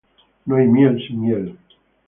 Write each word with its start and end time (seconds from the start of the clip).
No 0.47 0.55
hay 0.55 0.67
miel 0.67 0.99
sin 1.07 1.21
hiel. 1.27 1.59